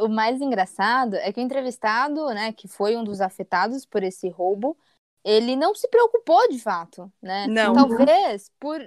O 0.00 0.08
mais 0.08 0.40
engraçado 0.40 1.16
é 1.16 1.32
que 1.32 1.40
o 1.40 1.42
entrevistado, 1.42 2.26
né, 2.28 2.52
que 2.52 2.66
foi 2.66 2.96
um 2.96 3.04
dos 3.04 3.20
afetados 3.20 3.84
por 3.84 4.02
esse 4.02 4.28
roubo, 4.28 4.76
ele 5.24 5.56
não 5.56 5.74
se 5.74 5.88
preocupou 5.88 6.48
de 6.48 6.58
fato, 6.58 7.12
né? 7.20 7.46
Não. 7.46 7.74
Talvez 7.74 8.50
por 8.58 8.80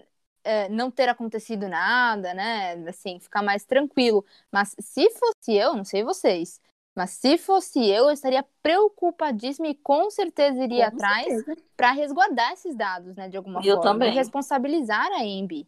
é, 0.44 0.68
não 0.70 0.92
ter 0.92 1.08
acontecido 1.10 1.68
nada, 1.68 2.34
né? 2.34 2.74
Assim, 2.88 3.20
ficar 3.20 3.42
mais 3.42 3.64
tranquilo. 3.64 4.26
Mas 4.52 4.76
se 4.80 5.10
fosse 5.12 5.54
eu, 5.54 5.76
não 5.76 5.86
sei 5.86 6.04
vocês, 6.04 6.60
mas 6.96 7.12
se 7.12 7.38
fosse 7.38 7.80
eu, 7.80 8.06
eu 8.06 8.12
estaria 8.12 8.46
preocupadíssima 8.62 9.68
e 9.68 9.76
com 9.76 10.10
certeza 10.10 10.64
iria 10.64 10.92
com 10.92 10.98
atrás 10.98 11.44
para 11.76 11.92
resguardar 11.92 12.52
esses 12.54 12.76
dados, 12.76 13.16
né? 13.16 13.30
De 13.30 13.38
alguma 13.38 13.60
eu 13.62 13.76
forma. 13.76 13.92
Também. 13.92 14.12
E 14.12 14.16
responsabilizar 14.16 15.08
a 15.12 15.24
EMB. 15.24 15.68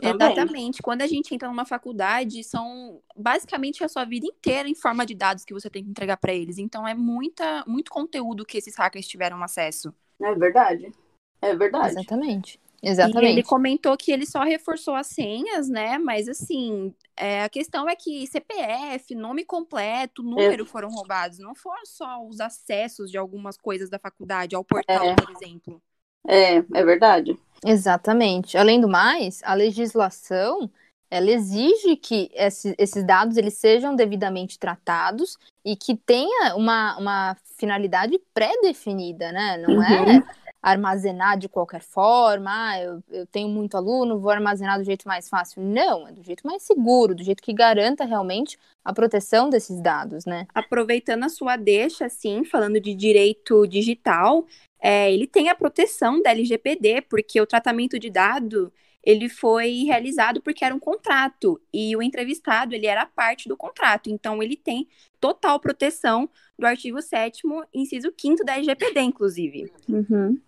Exatamente. 0.00 0.80
Quando 0.80 1.02
a 1.02 1.06
gente 1.06 1.34
entra 1.34 1.48
numa 1.48 1.64
faculdade, 1.64 2.44
são 2.44 3.00
basicamente 3.16 3.82
a 3.82 3.88
sua 3.88 4.04
vida 4.04 4.26
inteira 4.26 4.68
em 4.68 4.74
forma 4.74 5.04
de 5.04 5.14
dados 5.14 5.44
que 5.44 5.52
você 5.52 5.68
tem 5.68 5.82
que 5.82 5.90
entregar 5.90 6.16
para 6.16 6.32
eles. 6.32 6.58
Então 6.58 6.86
é 6.86 6.94
muita, 6.94 7.64
muito 7.66 7.90
conteúdo 7.90 8.44
que 8.44 8.58
esses 8.58 8.76
hackers 8.76 9.06
tiveram 9.06 9.42
acesso. 9.42 9.92
É 10.20 10.34
verdade. 10.34 10.92
É 11.40 11.54
verdade. 11.54 11.90
Exatamente. 11.90 12.60
Exatamente. 12.82 13.26
E 13.26 13.32
ele 13.32 13.42
comentou 13.44 13.96
que 13.96 14.10
ele 14.10 14.26
só 14.26 14.42
reforçou 14.42 14.94
as 14.94 15.06
senhas, 15.06 15.68
né? 15.68 15.98
Mas 15.98 16.28
assim, 16.28 16.92
é, 17.16 17.44
a 17.44 17.48
questão 17.48 17.88
é 17.88 17.94
que 17.94 18.26
CPF, 18.26 19.14
nome 19.14 19.44
completo, 19.44 20.22
número 20.22 20.64
é. 20.64 20.66
foram 20.66 20.88
roubados. 20.88 21.38
Não 21.38 21.54
foram 21.54 21.86
só 21.86 22.24
os 22.26 22.40
acessos 22.40 23.08
de 23.08 23.16
algumas 23.16 23.56
coisas 23.56 23.88
da 23.88 24.00
faculdade 24.00 24.56
ao 24.56 24.64
portal, 24.64 25.10
é. 25.10 25.14
por 25.14 25.30
exemplo. 25.30 25.80
É, 26.26 26.56
é 26.56 26.84
verdade. 26.84 27.36
Exatamente. 27.64 28.56
Além 28.56 28.80
do 28.80 28.88
mais, 28.88 29.40
a 29.44 29.54
legislação 29.54 30.70
ela 31.12 31.30
exige 31.30 31.94
que 31.94 32.30
esses 32.34 33.04
dados 33.04 33.36
eles 33.36 33.52
sejam 33.52 33.94
devidamente 33.94 34.58
tratados 34.58 35.36
e 35.62 35.76
que 35.76 35.94
tenha 35.94 36.56
uma, 36.56 36.96
uma 36.96 37.36
finalidade 37.58 38.18
pré-definida, 38.32 39.30
né? 39.30 39.58
Não 39.58 39.74
uhum. 39.74 39.82
é 39.82 40.22
armazenar 40.62 41.36
de 41.36 41.48
qualquer 41.48 41.82
forma, 41.82 42.50
ah, 42.50 42.80
eu, 42.80 43.02
eu 43.10 43.26
tenho 43.26 43.48
muito 43.48 43.76
aluno, 43.76 44.20
vou 44.20 44.30
armazenar 44.30 44.78
do 44.78 44.84
jeito 44.84 45.06
mais 45.06 45.28
fácil. 45.28 45.60
Não, 45.60 46.06
é 46.06 46.12
do 46.12 46.22
jeito 46.22 46.46
mais 46.46 46.62
seguro, 46.62 47.14
do 47.14 47.24
jeito 47.24 47.42
que 47.42 47.52
garanta 47.52 48.04
realmente 48.04 48.56
a 48.84 48.92
proteção 48.92 49.50
desses 49.50 49.82
dados, 49.82 50.24
né? 50.24 50.46
Aproveitando 50.54 51.24
a 51.24 51.28
sua 51.28 51.56
deixa, 51.56 52.06
assim, 52.06 52.44
falando 52.44 52.80
de 52.80 52.94
direito 52.94 53.66
digital, 53.66 54.46
é, 54.82 55.12
ele 55.12 55.28
tem 55.28 55.48
a 55.48 55.54
proteção 55.54 56.20
da 56.20 56.32
LGPD, 56.32 57.02
porque 57.02 57.40
o 57.40 57.46
tratamento 57.46 58.00
de 58.00 58.10
dado 58.10 58.72
ele 59.04 59.28
foi 59.28 59.84
realizado 59.84 60.40
porque 60.40 60.64
era 60.64 60.74
um 60.74 60.78
contrato 60.78 61.60
e 61.72 61.94
o 61.96 62.02
entrevistado 62.02 62.74
ele 62.74 62.86
era 62.86 63.06
parte 63.06 63.48
do 63.48 63.56
contrato, 63.56 64.10
então 64.10 64.42
ele 64.42 64.56
tem 64.56 64.88
total 65.20 65.58
proteção 65.60 66.28
do 66.58 66.66
artigo 66.66 67.00
7 67.00 67.42
inciso 67.72 68.12
5 68.16 68.44
da 68.44 68.54
LGPD, 68.54 69.00
inclusive. 69.00 69.72
Uhum. 69.88 70.40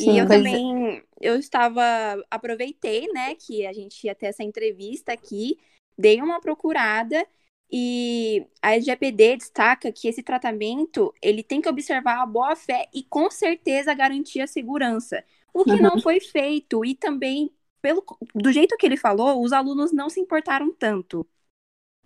Sim, 0.00 0.12
e 0.12 0.18
eu 0.18 0.24
é. 0.24 0.28
também, 0.28 1.02
eu 1.20 1.36
estava, 1.36 1.82
aproveitei, 2.30 3.08
né, 3.12 3.34
que 3.34 3.66
a 3.66 3.72
gente 3.72 4.04
ia 4.04 4.14
ter 4.14 4.26
essa 4.26 4.44
entrevista 4.44 5.12
aqui, 5.12 5.58
dei 5.96 6.20
uma 6.20 6.40
procurada 6.40 7.26
e 7.70 8.46
a 8.62 8.72
LGPD 8.72 9.36
destaca 9.36 9.92
que 9.92 10.08
esse 10.08 10.22
tratamento, 10.22 11.12
ele 11.22 11.42
tem 11.42 11.60
que 11.60 11.68
observar 11.68 12.22
a 12.22 12.26
boa-fé 12.26 12.88
e 12.94 13.02
com 13.02 13.30
certeza 13.30 13.94
garantir 13.94 14.40
a 14.40 14.46
segurança, 14.46 15.22
o 15.52 15.64
que 15.64 15.72
uhum. 15.72 15.82
não 15.82 16.00
foi 16.00 16.20
feito 16.20 16.84
e 16.84 16.94
também 16.94 17.50
pelo 17.80 18.04
do 18.34 18.50
jeito 18.52 18.76
que 18.76 18.86
ele 18.86 18.96
falou, 18.96 19.42
os 19.42 19.52
alunos 19.52 19.92
não 19.92 20.08
se 20.08 20.20
importaram 20.20 20.72
tanto. 20.72 21.26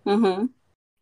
Uhum 0.05 0.49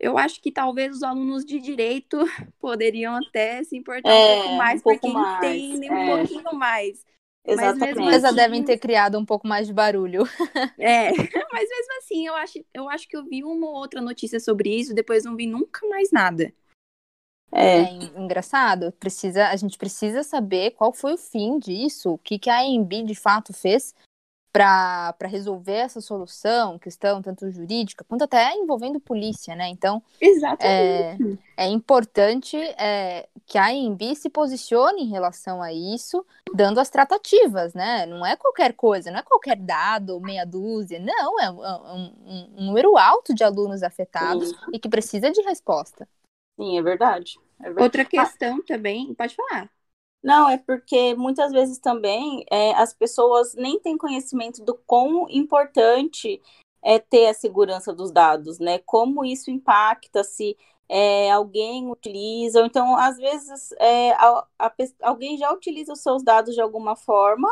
eu 0.02 0.18
acho 0.18 0.42
que 0.42 0.52
talvez 0.52 0.96
os 0.96 1.04
alunos 1.04 1.46
de 1.46 1.60
direito 1.60 2.18
poderiam 2.60 3.16
até 3.16 3.64
se 3.64 3.78
importar 3.78 4.10
é, 4.10 4.40
um 4.40 4.42
pouco 4.42 4.56
mais, 4.58 4.80
um 4.80 4.84
porque 4.84 5.08
mais, 5.08 5.46
entendem 5.46 5.90
é. 5.90 5.94
um 5.94 6.18
pouquinho 6.18 6.56
mais. 6.56 7.06
Exatamente. 7.46 8.00
Mas 8.00 8.24
assim, 8.24 8.36
devem 8.36 8.64
ter 8.64 8.78
criado 8.78 9.18
um 9.18 9.26
pouco 9.26 9.48
mais 9.48 9.68
de 9.68 9.74
barulho. 9.74 10.24
É, 10.78 11.10
mas 11.52 11.70
mesmo 11.70 11.98
assim, 11.98 12.28
eu 12.28 12.36
acho, 12.36 12.66
eu 12.74 12.90
acho 12.90 13.08
que 13.08 13.18
eu 13.18 13.26
vi 13.26 13.44
uma 13.44 13.68
ou 13.68 13.76
outra 13.76 14.02
notícia 14.02 14.40
sobre 14.40 14.70
isso, 14.70 14.94
depois 14.94 15.24
não 15.24 15.36
vi 15.36 15.48
nunca 15.48 15.88
mais 15.88 16.12
nada. 16.12 16.54
É. 17.54 17.80
é 17.80 17.94
engraçado, 18.18 18.94
precisa, 18.94 19.50
a 19.50 19.56
gente 19.58 19.78
precisa 19.78 20.24
saber 20.24 20.72
qual 20.72 20.94
foi 20.94 21.14
o 21.14 21.18
fim 21.18 21.60
disso, 21.60 22.12
o 22.12 22.18
que, 22.18 22.40
que 22.40 22.50
a 22.50 22.62
AMB 22.62 23.04
de 23.04 23.16
fato 23.16 23.52
fez 23.52 23.94
para 24.52 25.16
resolver 25.28 25.74
essa 25.74 26.02
solução, 26.02 26.78
questão 26.78 27.22
tanto 27.22 27.50
jurídica 27.50 28.04
quanto 28.04 28.24
até 28.24 28.54
envolvendo 28.56 29.00
polícia, 29.00 29.56
né? 29.56 29.70
Então, 29.70 30.04
é, 30.60 31.16
é, 31.56 31.68
importante 31.68 32.58
é, 32.58 33.30
que 33.46 33.58
a 33.58 33.68
AMB 33.68 34.14
se 34.16 34.30
posicione 34.30 35.04
em 35.04 35.10
relação 35.10 35.62
a 35.62 35.72
isso, 35.72 36.26
dando 36.54 36.80
as 36.80 36.90
tratativas, 36.90 37.74
né? 37.74 38.06
Não 38.06 38.26
é 38.26 38.36
qualquer 38.36 38.74
coisa, 38.74 39.10
não 39.10 39.20
é 39.20 39.24
qualquer 39.24 39.56
dado, 39.56 40.20
meia 40.20 40.46
dúzia, 40.46 41.00
não, 41.00 41.40
é 41.40 41.50
um, 41.50 41.62
um, 41.62 42.54
um 42.58 42.66
número 42.66 42.98
alto 42.98 43.34
de 43.34 43.46
alunos 43.46 43.84
afetados 43.84 44.50
Sim. 44.50 44.56
e 44.74 44.80
que 44.80 44.90
precisa 44.90 45.32
de 45.32 45.42
resposta. 45.42 46.08
Sim, 46.60 46.78
é 46.78 46.82
verdade. 46.82 47.40
é 47.60 47.64
verdade. 47.64 47.84
Outra 47.84 48.04
questão 48.04 48.58
ah. 48.58 48.64
também, 48.68 49.14
pode 49.14 49.34
falar. 49.34 49.70
Não, 50.24 50.48
é 50.48 50.58
porque 50.58 51.16
muitas 51.16 51.52
vezes 51.52 51.80
também 51.80 52.46
é, 52.52 52.74
as 52.74 52.94
pessoas 52.94 53.56
nem 53.56 53.80
têm 53.80 53.98
conhecimento 53.98 54.64
do 54.64 54.76
quão 54.86 55.28
importante 55.30 56.40
é 56.84 57.00
ter 57.00 57.28
a 57.28 57.34
segurança 57.34 57.94
dos 57.94 58.12
dados, 58.12 58.60
né? 58.60 58.80
Como 58.80 59.26
isso 59.26 59.50
impacta 59.50 60.24
se 60.24 60.56
é, 60.88 61.32
alguém 61.32 61.90
utiliza, 61.90 62.60
ou 62.60 62.66
então, 62.66 62.96
às 62.98 63.18
vezes, 63.18 63.72
é, 63.80 64.12
a, 64.12 64.46
a, 64.60 64.74
alguém 65.04 65.38
já 65.38 65.52
utiliza 65.52 65.94
os 65.94 66.02
seus 66.02 66.24
dados 66.24 66.54
de 66.54 66.62
alguma 66.62 66.96
forma 66.96 67.48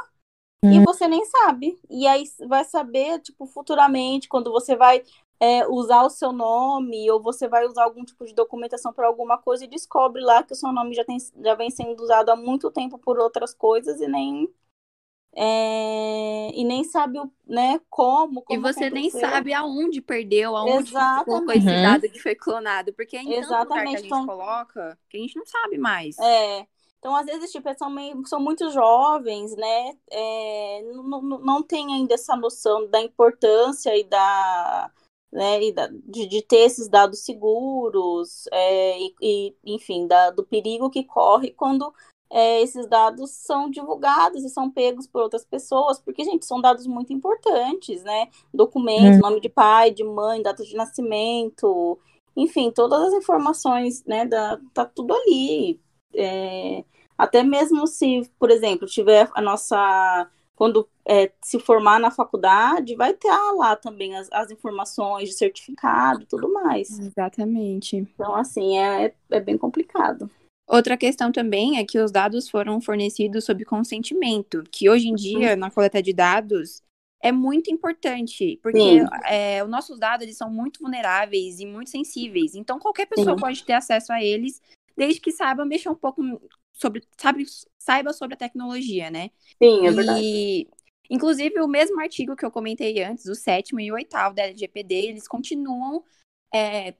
e 0.63 0.77
uhum. 0.77 0.83
você 0.83 1.07
nem 1.07 1.23
sabe. 1.25 1.79
E 1.89 2.05
aí 2.05 2.23
vai 2.47 2.65
saber, 2.65 3.19
tipo, 3.19 3.45
futuramente, 3.45 4.27
quando 4.27 4.51
você 4.51 4.75
vai 4.75 5.03
é, 5.39 5.65
usar 5.67 6.03
o 6.03 6.09
seu 6.09 6.31
nome 6.33 7.09
ou 7.09 7.21
você 7.21 7.47
vai 7.47 7.65
usar 7.65 7.83
algum 7.83 8.03
tipo 8.03 8.25
de 8.25 8.33
documentação 8.33 8.91
para 8.91 9.07
alguma 9.07 9.37
coisa 9.37 9.63
e 9.63 9.69
descobre 9.69 10.21
lá 10.21 10.43
que 10.43 10.53
o 10.53 10.55
seu 10.55 10.71
nome 10.71 10.93
já, 10.93 11.05
tem, 11.05 11.17
já 11.17 11.55
vem 11.55 11.69
sendo 11.69 12.01
usado 12.01 12.29
há 12.29 12.35
muito 12.35 12.69
tempo 12.69 12.97
por 12.97 13.17
outras 13.17 13.53
coisas 13.53 14.01
e 14.01 14.07
nem 14.07 14.53
é, 15.35 16.49
e 16.53 16.65
nem 16.65 16.83
sabe 16.83 17.19
né, 17.47 17.79
como, 17.89 18.41
como 18.41 18.59
E 18.59 18.61
você 18.61 18.85
aconteceu. 18.85 18.91
nem 18.91 19.09
sabe 19.09 19.53
aonde 19.53 20.01
perdeu, 20.01 20.55
aonde 20.55 20.91
colocou 21.23 21.53
esse 21.53 21.67
uhum. 21.67 21.81
dado 21.81 22.09
que 22.09 22.19
foi 22.19 22.35
clonado, 22.35 22.91
porque 22.93 23.15
é 23.15 23.21
em 23.21 23.33
Exatamente. 23.33 23.67
tanto 23.67 23.69
lugar 23.69 23.85
que 23.85 23.95
a 23.95 23.97
gente 23.97 24.05
então, 24.07 24.25
coloca 24.25 24.99
que 25.07 25.17
a 25.17 25.19
gente 25.21 25.35
não 25.37 25.45
sabe 25.45 25.77
mais. 25.77 26.17
É. 26.19 26.67
Então, 26.97 27.15
às 27.15 27.25
vezes, 27.27 27.51
tipo, 27.51 27.73
são, 27.77 27.89
meio, 27.89 28.25
são 28.27 28.41
muito 28.41 28.69
jovens, 28.71 29.55
né? 29.55 29.97
É, 30.11 30.81
não, 30.93 31.21
não, 31.21 31.39
não 31.39 31.63
tem 31.63 31.93
ainda 31.93 32.15
essa 32.15 32.35
noção 32.35 32.89
da 32.89 32.99
importância 32.99 33.95
e 33.95 34.03
da, 34.03 34.91
né, 35.31 35.61
e 35.63 35.71
da, 35.71 35.87
de, 35.87 36.25
de, 36.27 36.41
ter 36.41 36.61
esses 36.61 36.89
dados 36.89 37.19
seguros, 37.19 38.45
é, 38.51 38.99
e, 38.99 39.13
e, 39.21 39.55
enfim, 39.65 40.07
da, 40.07 40.31
do 40.31 40.43
perigo 40.43 40.89
que 40.89 41.03
corre 41.03 41.51
quando 41.51 41.93
é, 42.31 42.61
esses 42.61 42.87
dados 42.87 43.31
são 43.31 43.69
divulgados 43.69 44.43
e 44.43 44.49
são 44.49 44.69
pegos 44.69 45.07
por 45.07 45.21
outras 45.21 45.43
pessoas, 45.43 45.99
porque, 45.99 46.23
gente, 46.23 46.45
são 46.45 46.61
dados 46.61 46.85
muito 46.85 47.11
importantes, 47.11 48.03
né? 48.03 48.27
Documentos, 48.53 49.17
hum. 49.17 49.21
nome 49.21 49.39
de 49.41 49.49
pai, 49.49 49.91
de 49.91 50.03
mãe, 50.03 50.41
data 50.41 50.63
de 50.63 50.75
nascimento, 50.75 51.97
enfim, 52.35 52.71
todas 52.71 53.01
as 53.01 53.13
informações, 53.13 54.03
né? 54.05 54.25
Da, 54.25 54.59
tá 54.73 54.85
tudo 54.85 55.13
ali. 55.13 55.79
É, 56.13 56.83
até 57.17 57.43
mesmo 57.43 57.87
se, 57.87 58.29
por 58.39 58.51
exemplo, 58.51 58.87
tiver 58.87 59.29
a 59.33 59.41
nossa 59.41 60.29
quando 60.59 60.85
é, 61.05 61.31
se 61.41 61.57
formar 61.57 62.01
na 62.01 62.11
faculdade, 62.11 62.93
vai 62.93 63.13
ter 63.13 63.31
lá 63.55 63.77
também 63.77 64.17
as, 64.17 64.27
as 64.29 64.51
informações 64.51 65.29
de 65.29 65.35
certificado 65.35 66.23
e 66.23 66.25
tudo 66.25 66.51
mais. 66.51 66.99
Exatamente. 66.99 67.95
Então, 67.95 68.35
assim, 68.35 68.77
é, 68.77 69.13
é 69.31 69.39
bem 69.39 69.57
complicado. 69.57 70.29
Outra 70.67 70.97
questão 70.97 71.31
também 71.31 71.77
é 71.77 71.85
que 71.85 71.97
os 71.97 72.11
dados 72.11 72.49
foram 72.49 72.81
fornecidos 72.81 73.45
sob 73.45 73.63
consentimento, 73.63 74.61
que 74.69 74.89
hoje 74.89 75.07
em 75.07 75.15
dia, 75.15 75.55
na 75.55 75.71
coleta 75.71 76.03
de 76.03 76.11
dados, 76.11 76.83
é 77.23 77.31
muito 77.31 77.71
importante, 77.71 78.59
porque 78.61 79.01
é, 79.29 79.63
os 79.63 79.69
nossos 79.69 79.97
dados 79.97 80.25
eles 80.25 80.35
são 80.35 80.51
muito 80.51 80.81
vulneráveis 80.81 81.61
e 81.61 81.65
muito 81.65 81.89
sensíveis. 81.89 82.53
Então, 82.53 82.79
qualquer 82.79 83.05
pessoa 83.05 83.35
Sim. 83.37 83.41
pode 83.41 83.63
ter 83.63 83.73
acesso 83.73 84.11
a 84.11 84.21
eles, 84.21 84.61
desde 84.97 85.21
que 85.21 85.31
saiba 85.31 85.63
mexer 85.63 85.87
um 85.87 85.95
pouco 85.95 86.21
sobre, 86.79 87.03
sabe, 87.17 87.45
saiba 87.77 88.13
sobre 88.13 88.35
a 88.35 88.37
tecnologia, 88.37 89.11
né? 89.11 89.29
Sim, 89.61 89.85
é 89.85 89.91
verdade. 89.91 90.21
E, 90.23 90.67
inclusive, 91.09 91.59
o 91.59 91.67
mesmo 91.67 91.99
artigo 91.99 92.35
que 92.35 92.45
eu 92.45 92.51
comentei 92.51 93.03
antes, 93.03 93.25
o 93.25 93.35
sétimo 93.35 93.79
e 93.79 93.91
o 93.91 93.95
oitavo 93.95 94.33
da 94.33 94.43
LGPD, 94.43 94.95
eles 94.95 95.27
continuam 95.27 96.03
é, 96.53 96.95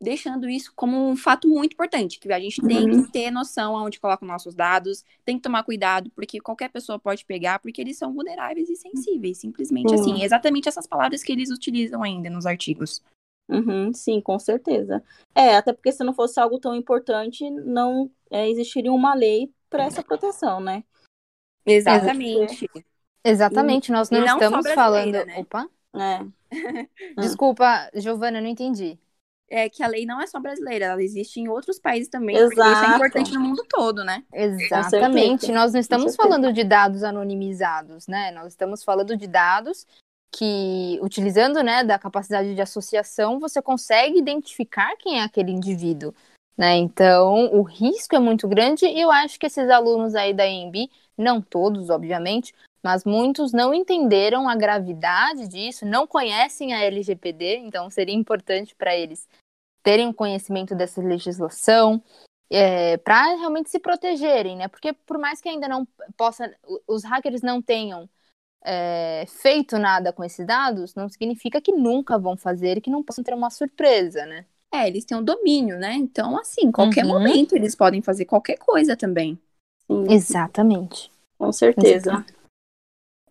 deixando 0.00 0.48
isso 0.48 0.72
como 0.76 0.96
um 0.96 1.16
fato 1.16 1.48
muito 1.48 1.72
importante, 1.72 2.20
que 2.20 2.32
a 2.32 2.38
gente 2.38 2.60
uhum. 2.60 2.68
tem 2.68 3.02
que 3.02 3.12
ter 3.12 3.30
noção 3.30 3.76
aonde 3.76 3.98
coloca 3.98 4.24
nossos 4.24 4.54
dados, 4.54 5.04
tem 5.24 5.36
que 5.36 5.42
tomar 5.42 5.64
cuidado, 5.64 6.10
porque 6.14 6.40
qualquer 6.40 6.70
pessoa 6.70 6.98
pode 6.98 7.24
pegar, 7.24 7.58
porque 7.58 7.80
eles 7.80 7.98
são 7.98 8.12
vulneráveis 8.12 8.68
e 8.68 8.76
sensíveis, 8.76 9.38
simplesmente 9.38 9.92
uhum. 9.92 10.00
assim. 10.00 10.22
Exatamente 10.22 10.68
essas 10.68 10.86
palavras 10.86 11.22
que 11.22 11.32
eles 11.32 11.50
utilizam 11.50 12.02
ainda 12.02 12.30
nos 12.30 12.46
artigos. 12.46 13.02
Uhum, 13.48 13.92
sim, 13.92 14.20
com 14.20 14.38
certeza. 14.38 15.02
É, 15.34 15.56
até 15.56 15.72
porque 15.72 15.92
se 15.92 16.02
não 16.02 16.14
fosse 16.14 16.40
algo 16.40 16.58
tão 16.58 16.74
importante, 16.74 17.48
não 17.50 18.10
é, 18.34 18.50
existiria 18.50 18.92
uma 18.92 19.14
lei 19.14 19.48
para 19.70 19.84
essa 19.84 20.02
proteção, 20.02 20.58
né? 20.58 20.82
Exatamente. 21.64 22.68
Exatamente, 23.24 23.92
nós 23.92 24.10
não, 24.10 24.20
não 24.20 24.26
estamos 24.26 24.72
falando. 24.72 25.24
Né? 25.24 25.38
Opa! 25.38 25.68
É. 25.94 26.26
Desculpa, 27.16 27.88
Giovana, 27.94 28.38
eu 28.38 28.42
não 28.42 28.50
entendi. 28.50 28.98
É 29.48 29.68
que 29.68 29.84
a 29.84 29.86
lei 29.86 30.04
não 30.04 30.20
é 30.20 30.26
só 30.26 30.40
brasileira, 30.40 30.86
ela 30.86 31.02
existe 31.02 31.38
em 31.38 31.48
outros 31.48 31.78
países 31.78 32.08
também, 32.08 32.34
Exato. 32.34 32.56
porque 32.56 32.72
isso 32.72 32.84
é 32.84 32.94
importante 32.96 33.34
no 33.34 33.40
mundo 33.40 33.64
todo, 33.68 34.02
né? 34.02 34.24
Exatamente. 34.32 35.52
Nós 35.52 35.72
não 35.72 35.80
estamos 35.80 36.16
falando 36.16 36.52
de 36.52 36.64
dados 36.64 37.04
anonimizados, 37.04 38.08
né? 38.08 38.32
Nós 38.32 38.48
estamos 38.48 38.82
falando 38.82 39.16
de 39.16 39.28
dados 39.28 39.86
que, 40.32 40.98
utilizando 41.00 41.62
né, 41.62 41.84
da 41.84 42.00
capacidade 42.00 42.52
de 42.52 42.60
associação, 42.60 43.38
você 43.38 43.62
consegue 43.62 44.18
identificar 44.18 44.96
quem 44.96 45.20
é 45.20 45.22
aquele 45.22 45.52
indivíduo. 45.52 46.12
Né? 46.56 46.76
Então, 46.76 47.52
o 47.52 47.62
risco 47.62 48.14
é 48.14 48.18
muito 48.18 48.46
grande 48.46 48.86
e 48.86 49.00
eu 49.00 49.10
acho 49.10 49.38
que 49.38 49.46
esses 49.46 49.68
alunos 49.68 50.14
aí 50.14 50.32
da 50.32 50.46
EMB, 50.46 50.88
não 51.18 51.42
todos, 51.42 51.90
obviamente, 51.90 52.54
mas 52.82 53.04
muitos 53.04 53.52
não 53.52 53.74
entenderam 53.74 54.48
a 54.48 54.54
gravidade 54.54 55.48
disso, 55.48 55.84
não 55.84 56.06
conhecem 56.06 56.72
a 56.72 56.84
LGPD, 56.84 57.56
então 57.58 57.90
seria 57.90 58.14
importante 58.14 58.74
para 58.74 58.94
eles 58.94 59.26
terem 59.82 60.12
conhecimento 60.12 60.74
dessa 60.74 61.00
legislação, 61.02 62.02
é, 62.50 62.96
para 62.98 63.36
realmente 63.36 63.70
se 63.70 63.78
protegerem, 63.78 64.56
né? 64.56 64.68
Porque 64.68 64.92
por 64.92 65.18
mais 65.18 65.40
que 65.40 65.48
ainda 65.48 65.66
não 65.66 65.86
possa, 66.16 66.54
os 66.86 67.04
hackers 67.04 67.42
não 67.42 67.60
tenham 67.60 68.08
é, 68.64 69.24
feito 69.26 69.78
nada 69.78 70.12
com 70.12 70.22
esses 70.24 70.46
dados, 70.46 70.94
não 70.94 71.08
significa 71.08 71.60
que 71.60 71.72
nunca 71.72 72.18
vão 72.18 72.36
fazer 72.36 72.78
e 72.78 72.80
que 72.80 72.90
não 72.90 73.02
possam 73.02 73.24
ter 73.24 73.34
uma 73.34 73.50
surpresa, 73.50 74.24
né? 74.26 74.46
É, 74.74 74.88
eles 74.88 75.04
têm 75.04 75.16
um 75.16 75.22
domínio, 75.22 75.78
né? 75.78 75.94
Então, 75.94 76.36
assim, 76.36 76.72
qualquer 76.72 77.04
uhum. 77.04 77.12
momento 77.12 77.54
eles 77.54 77.76
podem 77.76 78.02
fazer 78.02 78.24
qualquer 78.24 78.58
coisa 78.58 78.96
também. 78.96 79.38
Sim. 79.86 80.06
Exatamente. 80.10 81.12
Com 81.38 81.52
certeza. 81.52 82.24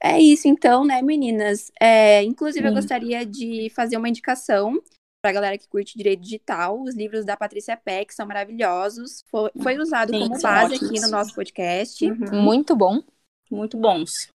É 0.01 0.19
isso, 0.19 0.47
então, 0.47 0.85
né, 0.85 1.01
meninas? 1.01 1.71
É, 1.79 2.23
inclusive, 2.23 2.65
Sim. 2.65 2.69
eu 2.69 2.73
gostaria 2.73 3.25
de 3.25 3.69
fazer 3.75 3.97
uma 3.97 4.09
indicação 4.09 4.81
para 5.21 5.31
a 5.31 5.33
galera 5.33 5.57
que 5.57 5.67
curte 5.67 5.97
direito 5.97 6.21
digital. 6.21 6.81
Os 6.81 6.95
livros 6.95 7.23
da 7.23 7.37
Patrícia 7.37 7.77
Peck 7.77 8.13
são 8.13 8.27
maravilhosos. 8.27 9.23
Foi, 9.29 9.49
foi 9.61 9.77
usado 9.77 10.11
Sim, 10.11 10.27
como 10.27 10.41
base 10.41 10.75
aqui 10.75 10.99
no 10.99 11.09
nosso 11.09 11.33
podcast. 11.33 12.05
Uhum. 12.05 12.41
Muito 12.41 12.75
bom. 12.75 13.01
Muito 13.49 13.77
bons. 13.77 14.32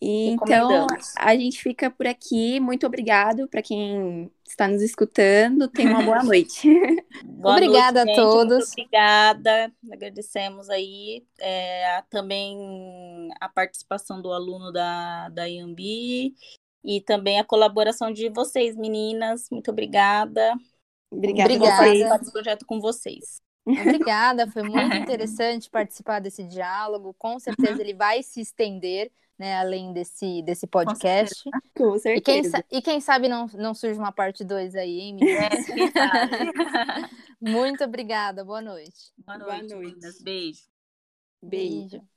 Então, 0.00 0.86
a 1.16 1.34
gente 1.36 1.62
fica 1.62 1.90
por 1.90 2.06
aqui. 2.06 2.60
Muito 2.60 2.86
obrigado 2.86 3.48
para 3.48 3.62
quem 3.62 4.30
está 4.46 4.68
nos 4.68 4.82
escutando. 4.82 5.68
Tenha 5.68 5.90
uma 5.90 6.02
boa 6.02 6.22
noite. 6.24 6.68
boa 7.24 7.54
obrigada 7.54 8.04
noite, 8.04 8.20
a 8.20 8.22
todos. 8.22 8.72
obrigada. 8.72 9.72
Agradecemos 9.90 10.68
aí 10.68 11.24
é, 11.40 12.02
também 12.10 13.30
a 13.40 13.48
participação 13.48 14.20
do 14.20 14.32
aluno 14.32 14.70
da, 14.70 15.30
da 15.30 15.48
IAMBI 15.48 16.34
e 16.84 17.00
também 17.00 17.40
a 17.40 17.44
colaboração 17.44 18.12
de 18.12 18.28
vocês, 18.28 18.76
meninas. 18.76 19.48
Muito 19.50 19.70
obrigada. 19.70 20.54
Obrigada, 21.10 21.54
obrigada. 21.54 21.76
por 21.76 21.84
participar 21.84 22.18
desse 22.18 22.32
projeto 22.32 22.66
com 22.66 22.80
vocês. 22.80 23.40
Obrigada, 23.66 24.48
foi 24.50 24.62
muito 24.62 24.78
interessante 24.94 25.68
participar 25.70 26.20
desse 26.20 26.44
diálogo. 26.44 27.14
Com 27.18 27.38
certeza 27.38 27.80
ele 27.80 27.94
vai 27.94 28.22
se 28.22 28.40
estender 28.40 29.10
né, 29.38 29.56
além 29.56 29.92
desse, 29.92 30.42
desse 30.42 30.66
podcast. 30.66 31.48
Com 31.76 31.98
certeza. 31.98 32.58
E 32.58 32.62
quem, 32.62 32.78
e 32.78 32.82
quem 32.82 33.00
sabe 33.00 33.28
não, 33.28 33.46
não 33.54 33.74
surge 33.74 33.98
uma 33.98 34.12
parte 34.12 34.44
2 34.44 34.74
aí, 34.74 35.00
hein, 35.00 35.18
É, 35.22 35.48
quem 35.48 35.92
sabe. 35.92 36.52
Muito 37.40 37.84
obrigada, 37.84 38.44
boa 38.44 38.62
noite. 38.62 39.12
Boa 39.18 39.38
noite. 39.38 39.68
Boa 39.68 39.82
noite. 39.82 40.22
Beijo. 40.22 40.62
Beijo. 41.42 42.15